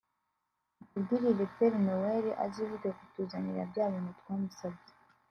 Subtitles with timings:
[0.77, 4.91] mutubwirire Père Noël azibuke kutuzanira bya bintu twamusabye